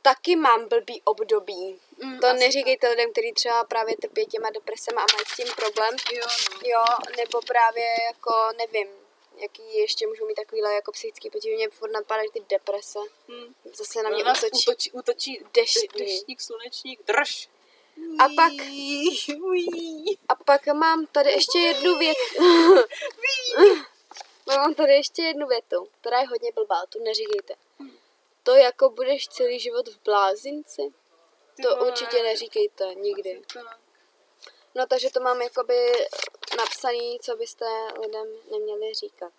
[0.02, 1.80] Taky mám blbý období.
[2.02, 5.96] Mm, To neříkejte lidem, kteří třeba právě trpí těma depresema a mají s tím problém.
[5.96, 6.12] Tak.
[6.12, 6.58] Jo, no.
[6.68, 6.84] Jo,
[7.16, 8.88] nebo právě jako, nevím,
[9.36, 11.54] jaký ještě můžou mít takovýhle jako psychický potíže.
[11.54, 12.98] Mě furt napadají ty deprese.
[13.28, 13.54] Hm.
[13.74, 14.64] Zase na mě nás útočí.
[14.66, 15.92] útočí, útočí deštník.
[15.92, 17.48] de- deštník, slunečník, drž.
[18.18, 18.52] A pak-.
[20.28, 22.20] A pak mám tady ještě jednu větu.
[24.46, 27.54] mám tady ještě jednu větu, která je hodně blbá, tu neříkejte.
[28.42, 30.82] To jako budeš celý život v blázinci?
[31.62, 33.42] To určitě neříkejte, nikdy.
[34.74, 35.92] No takže to mám jakoby
[36.56, 37.64] napsaný, co byste
[38.00, 39.32] lidem neměli říkat.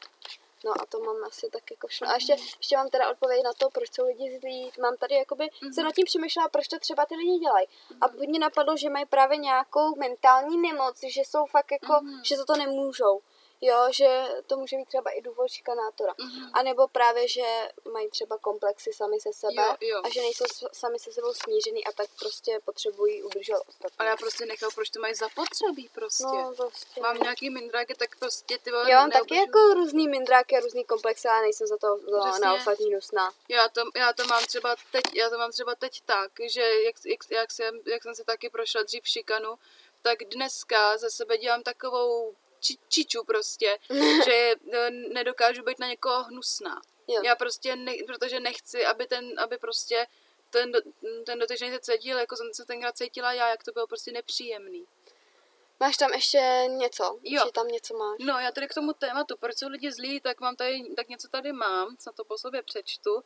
[0.66, 2.12] No a to mám asi tak jako všechno.
[2.12, 4.72] A ještě, ještě mám teda odpověď na to, proč jsou lidi zlí.
[4.82, 5.74] Mám tady jakoby, mm-hmm.
[5.74, 7.68] se nad tím přemýšlela, proč to třeba ty lidi dělají.
[7.68, 7.98] Mm-hmm.
[8.02, 12.22] A mě napadlo, že mají právě nějakou mentální nemoc, že jsou fakt jako, mm-hmm.
[12.24, 13.22] že za to nemůžou.
[13.66, 16.14] Jo, že to může být třeba i důvod šikanátora.
[16.14, 16.50] Mm-hmm.
[16.54, 20.02] A nebo právě, že mají třeba komplexy sami se sebe Jo, jo.
[20.04, 23.98] a že nejsou sami se sebou smířený a tak prostě potřebují udržovat ostatní.
[24.00, 26.24] Ale já prostě nechal, proč to mají zapotřebí prostě.
[26.24, 27.02] No, prostě.
[27.02, 30.84] Mám nějaký mindráky, tak prostě ty vole, Já mám taky jako různý mindráky a různý
[30.86, 32.46] komplexy, ale nejsem za to za, Přesně.
[32.46, 33.34] na ostatní hnusná.
[33.50, 36.96] Já to, já to mám třeba teď, já to mám třeba teď tak, že jak,
[37.06, 39.56] jak, jak, jsem, jak jsem se taky prošla dřív šikanu,
[40.02, 43.78] tak dneska ze sebe dělám takovou či, čiču prostě,
[44.26, 46.82] že eh, nedokážu být na někoho hnusná.
[47.08, 47.22] Jo.
[47.24, 50.08] Já prostě, ne, protože nechci, aby ten, aby prostě
[50.50, 50.72] ten,
[51.26, 54.88] ten dotyčný se cítil, jako jsem se tenkrát cítila já, jak to bylo prostě nepříjemný.
[55.80, 57.20] Máš tam ještě něco?
[57.24, 57.42] Jo.
[57.46, 58.18] Že tam něco máš?
[58.20, 61.28] No, já tady k tomu tématu, proč jsou lidi zlí, tak mám tady, tak něco
[61.28, 63.24] tady mám, co to po sobě přečtu.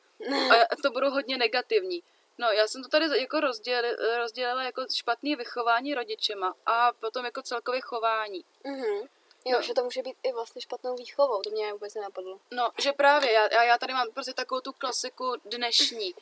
[0.51, 2.03] A to budou hodně negativní.
[2.37, 7.41] No, já jsem to tady jako rozdělila, rozdělila jako špatný vychování rodičema a potom jako
[7.41, 8.45] celkově chování.
[8.63, 9.07] Mhm.
[9.45, 9.61] Jo, No.
[9.61, 12.39] že to může být i vlastně špatnou výchovou, to mě vůbec nenapadlo.
[12.51, 16.15] No, že právě, já, já- tady mám prostě takovou tu klasiku dnešní,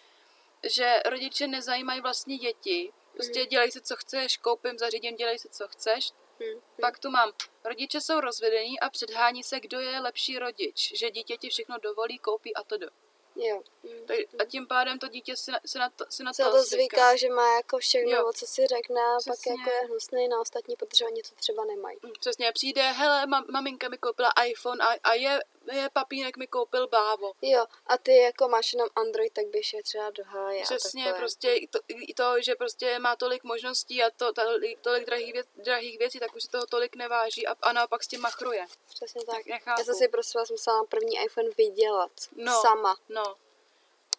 [0.64, 5.68] že rodiče nezajímají vlastně děti, prostě dělej si, co chceš, koupím, zařídím, dělej si, co
[5.68, 6.12] chceš.
[6.40, 6.62] Hm.
[6.82, 7.32] Pak tu mám,
[7.64, 12.18] rodiče jsou rozvedení a předhání se, kdo je lepší rodič, že dítě ti všechno dovolí,
[12.20, 12.88] koupí a to do.
[13.38, 13.62] Jo.
[14.06, 16.52] Tak- A tím pádem to dítě si na, si na to, si na Se to
[16.52, 18.26] to zvyká, že má jako všechno, Jo.
[18.28, 21.65] o co si řekne, a pak jako je hnusný na ostatní, protože oni to třeba
[21.65, 21.97] nemají.
[22.04, 25.39] Mm, Přesně, přijde, hele, mam, maminka mi koupila iPhone a, a je,
[25.72, 27.34] je papínek mi koupil bávo.
[27.42, 30.64] Jo, a ty jako máš jenom Android, tak běž je třeba do háje.
[30.64, 35.06] Přesně, prostě i to, i to, že prostě má tolik možností a to, tolik, tolik
[35.06, 38.22] drahých, věc, drahých věcí, tak už si toho tolik neváží a, a naopak s tím
[38.22, 38.66] machruje.
[38.94, 39.36] Přesně tak.
[39.36, 39.82] Tak nechápu.
[39.82, 42.12] Já jsem si prostě vás musela na první iPhone vydělat.
[42.36, 42.62] No.
[42.62, 42.98] Sama.
[43.10, 43.36] No,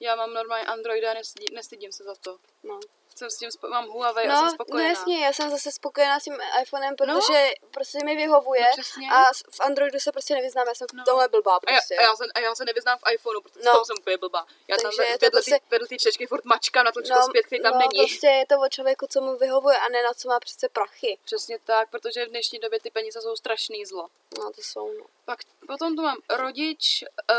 [0.00, 2.38] já mám normálně Android a nestydím, nestydím se za to.
[2.62, 2.80] No.
[3.16, 4.88] Jsem s tím, spo- mám Huawei a jsem No, no spokojená.
[4.88, 9.08] jasně, já jsem zase spokojená s tím iPhonem, protože prostě mi vyhovuje No, přesně.
[9.12, 11.02] a v Androidu se prostě nevyznám, já jsem No.
[11.02, 11.96] v tomhle blbá A já, prostě.
[11.96, 13.72] a, já se, a já se nevyznám v iPhoneu, protože No.
[13.74, 13.84] no.
[13.84, 14.46] jsem úplně blbá.
[14.68, 17.62] Já tam Takže to vedle, prostě- vedle ty čtečky furt mačkám na tlačítko zpět, který
[17.62, 17.98] tam no, není.
[18.06, 21.18] prostě je to o člověku, co mu vyhovuje a ne na co má přece prachy.
[21.24, 24.08] Přesně tak, protože v dnešní době ty peníze jsou strašný zlo.
[24.38, 25.04] No to jsou, no.
[25.24, 27.36] Pak potom tu mám rodič uh,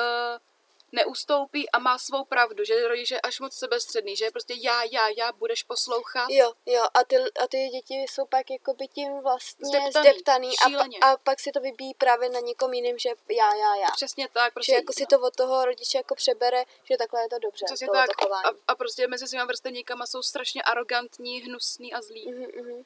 [0.92, 4.84] neustoupí a má svou pravdu, že rodič je až moc sebestředný, že je prostě já,
[4.84, 6.30] já, já, budeš poslouchat.
[6.30, 10.48] Jo, jo, a ty, a ty děti jsou pak jako by tím vlastně Zdeptaný, zdeptaný,
[10.48, 10.98] a, šíleně.
[11.02, 13.88] a pak si to vybíjí právě na někom jiným, že já, já, já.
[13.96, 17.30] Přesně tak, Že prostě, jako si to od toho rodiče jako přebere, že takhle je
[17.30, 18.10] to dobře, přesně tak.
[18.46, 22.32] A, a, prostě mezi svýma vrstevníkama jsou strašně arrogantní, hnusný a zlí.
[22.32, 22.84] Mhm, mhm.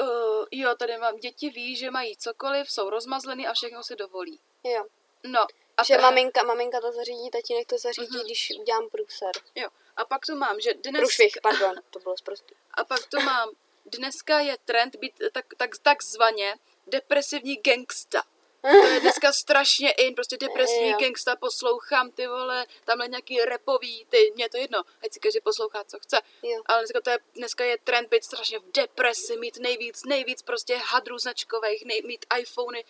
[0.00, 4.40] Uh, jo, tady mám, děti ví, že mají cokoliv, jsou rozmazlený a všechno si dovolí.
[4.64, 4.84] Jo,
[5.24, 5.46] No,
[5.80, 8.24] a že te- maminka, maminka to zařídí, tatínek to zařídí, Mhm.
[8.24, 9.30] když udělám průser.
[9.54, 11.00] Jo, a pak tu mám, že dnes...
[11.00, 12.54] Průšvih, pardon, to bylo zprostý.
[12.74, 13.50] A pak tu mám,
[13.86, 16.54] dneska je trend být tak, tak, takzvaně
[16.86, 18.22] depresivní gangsta.
[18.62, 24.32] To je dneska strašně in, prostě depresivní gangsta, poslouchám ty vole, tamhle nějaký repový, ty,
[24.34, 26.16] mě to jedno, ať si každý poslouchá, co chce.
[26.42, 26.62] Jo.
[26.66, 30.76] Ale dneska, to je, dneska je trend být strašně v depresi, mít nejvíc, nejvíc prostě
[30.76, 32.84] hadrů značkových, nej, mít iPhony,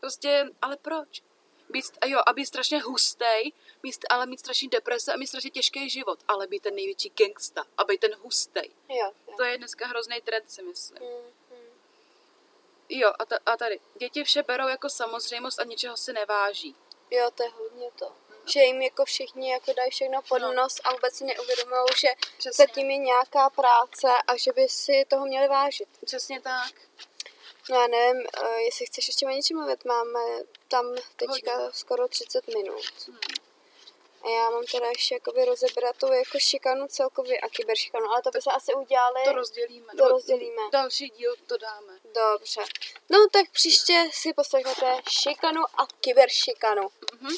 [0.00, 1.22] prostě, ale proč?
[1.70, 5.90] Být, jo, a být strašně hustej, mít, ale mít strašně deprese a mít strašně těžký
[5.90, 8.70] život, ale být ten největší gangsta a být ten hustej.
[8.88, 9.34] Jo, jo.
[9.36, 11.02] To je dneska hrozný trend, si myslím.
[11.02, 11.64] Mm, mm.
[12.88, 13.80] Jo, a, ta, a tady.
[13.98, 16.76] Děti vše berou jako samozřejmost a ničeho si neváží.
[17.10, 18.12] Jo, to je hodně to.
[18.52, 20.52] Že jim jako všichni jako dají všechno pod No.
[20.52, 22.66] nos a vůbec si neuvědomují, že Přesně.
[22.66, 25.88] zatím je nějaká práce a že by si toho měli vážit.
[26.04, 26.72] Přesně tak.
[27.70, 30.20] No já nevím, eh, jestli chceš ještě o něčem mluvit, máme
[30.68, 31.72] tam teďka Hodně.
[31.72, 32.84] skoro 30 minut.
[33.06, 33.18] Hmm.
[34.22, 38.30] A já mám teda ještě jakoby rozebrat tu jako šikanu celkově a kyberšikanu, ale to
[38.30, 39.20] by se asi udělali.
[39.24, 39.92] To rozdělíme.
[39.98, 40.62] To rozdělíme.
[40.72, 41.98] Další díl to dáme.
[42.04, 42.60] Dobře.
[43.10, 46.88] No tak příště si poslechnete šikanu a kyberšikanu.
[47.12, 47.36] Mhm.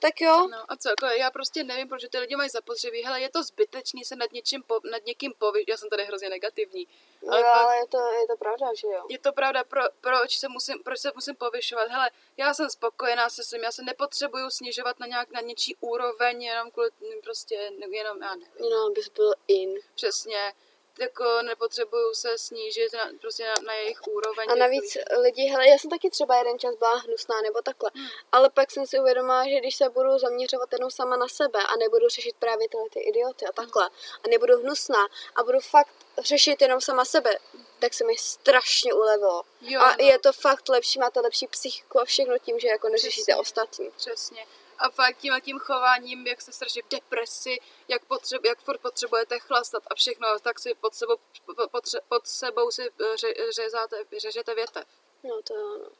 [0.00, 3.02] Tak jo, No a co, jako já prostě nevím, proč ty lidi mají zapotřebí.
[3.02, 5.68] Hele, je to zbytečný se nad, něčím po, nad někým povyšovat.
[5.68, 6.88] Já jsem tady hrozně negativní.
[7.28, 9.06] ale, Ale jo, pak- ale je, to, je to pravda, že jo?
[9.08, 11.88] Je to pravda, pro, proč, se musím, proč se musím povyšovat?
[11.88, 16.42] Hele, já jsem spokojená se svým, já se nepotřebuju snižovat na nějak na něčí úroveň,
[16.42, 16.90] jenom kvůli,
[17.22, 17.54] prostě,
[17.90, 18.70] jenom, já nevím.
[18.70, 19.74] No, abys byl in.
[19.94, 20.52] Přesně.
[21.00, 24.46] Jako nepotřebuju se snížit na, prostě na, na jejich úroveň.
[24.50, 25.22] A navíc lidí.
[25.22, 28.06] lidi, hele, já jsem taky třeba jeden čas byla hnusná nebo takhle, Hmm.
[28.32, 31.76] ale pak jsem si uvědomila, že když se budu zaměřovat jenom sama na sebe a
[31.76, 33.90] nebudu řešit právě tyhle ty idioty a takhle
[34.24, 37.38] a nebudu hnusná a budu fakt řešit jenom sama sebe,
[37.78, 39.42] tak se mi strašně ulevilo.
[39.60, 40.06] Jo, a no.
[40.06, 43.36] je to fakt lepší, máte lepší psychiku a všechno tím, že jako neřešíte Přesně.
[43.36, 43.90] ostatní.
[43.96, 44.46] Přesně.
[44.80, 48.80] A fakt tím a tím chováním, jak jste strašně v depresi, jak, potřeb, jak furt
[48.80, 51.16] potřebujete chlastat a všechno, tak si pod sebou,
[51.46, 54.84] po- potře, pod sebou si eh, ře, řezáte, řežete větev.
[55.24, 55.90] No to jo, no.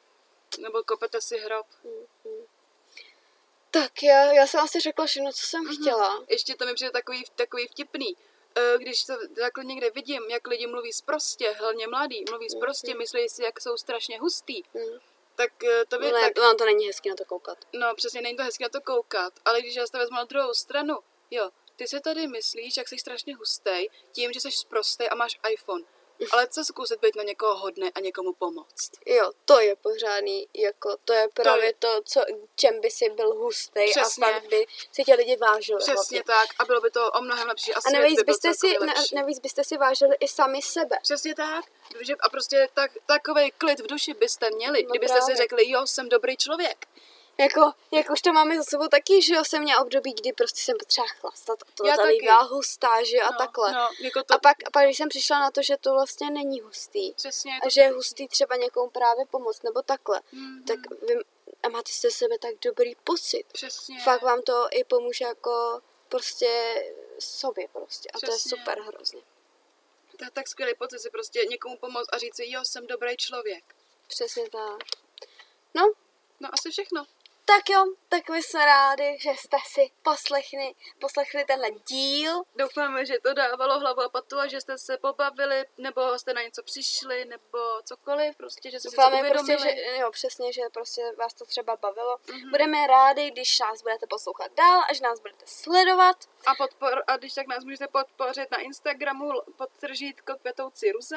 [0.58, 1.66] Nebo kopete si hrob.
[3.70, 6.24] Tak já, já jsem asi řekla všechno, co jsem chtěla.
[6.28, 8.16] Ještě to mi přijde takový, takový vtipný.
[8.54, 13.28] Eh, Když to takhle někde vidím, jak lidi mluví zprostě, hlavně mladí, mluví zprostě, myslí
[13.28, 14.98] si, jak jsou strašně hustý, Mm.
[15.40, 17.59] Tak eh, to by Ne, tak, to není hezky na to koukat.
[17.72, 20.55] no přesně není to hezky na to koukat, ale když já to vezmu na druhou
[20.55, 20.94] stranu,
[21.31, 25.38] jo, ty se tady myslíš, jak jsi strašně hustý, tím, že jsi sprostej a máš
[25.53, 25.85] iPhone.
[26.33, 28.90] Ale co zkusit být na někoho hodný a někomu pomoct?
[29.06, 32.20] Jo, to je pořádný, jako to je právě je- to, co,
[32.56, 35.78] čem by si byl hustý a fakt by si tě lidi vážili.
[35.78, 36.22] Přesně hlavně.
[36.24, 38.87] tak a bylo by to o mnohem lepší a A navíc by byste, si, na,
[38.87, 39.14] lepší.
[39.14, 40.96] navíc byste si vážili i sami sebe.
[41.02, 41.64] Přesně tak.
[42.20, 45.37] A prostě tak, takový klid v duši byste měli, No kdybyste si právě.
[45.37, 46.87] řekli, jo, jsem dobrý člověk.
[47.40, 50.61] Jako, jak už to máme za sebou taky, že jo, jsem měla období, kdy prostě
[50.61, 53.72] jsem potřeba chlastat a to Já tady hustá, že jo, a no, takhle.
[53.72, 56.31] No, jako to, A pak, a pak, když jsem přišla na to, že to vlastně
[56.31, 57.53] není hustý, přesně.
[57.66, 60.64] a že je hustý třeba někomu právě pomoct, nebo takhle, Mhm.
[60.64, 61.14] tak vy,
[61.62, 63.44] a máte z sebe tak dobrý pocit.
[63.53, 64.00] Přesně.
[64.05, 66.74] Fakt vám to i pomůže jako prostě
[67.18, 68.09] sobě prostě.
[68.14, 68.48] A to je Přesně.
[68.59, 69.20] super hrozně.
[70.18, 73.16] To je tak skvělý pocit si prostě někomu pomoct a říct si, jo, jsem dobrý
[73.16, 73.64] člověk.
[74.09, 74.79] Přesně tak.
[75.74, 75.92] No,
[76.42, 77.07] No asi všechno.
[77.56, 82.42] Tak jo, tak my jsme rádi, že jste si poslechli, poslechli tenhle díl.
[82.56, 86.42] Doufáme, že to dávalo hlavu a patu a že jste se pobavili, nebo jste na
[86.42, 89.84] něco přišli, nebo cokoliv, prostě, že jste si Doufáme prostě, uvědomili.
[89.90, 92.16] že, jo, přesně, že prostě vás to třeba bavilo.
[92.28, 92.50] Mhm.
[92.50, 96.16] Budeme rádi, když nás budete poslouchat dál a že nás budete sledovat.
[96.46, 101.16] A, podpor, a když tak nás můžete podpořit na Instagramu podtržítko kvetoucí ruze.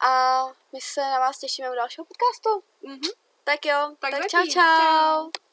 [0.00, 2.64] A my se na vás těšíme u dalšího podcastu.
[2.82, 3.23] Mhm.
[3.44, 4.80] Tak jo, Tak tak, čau, čau.
[4.80, 5.43] čau.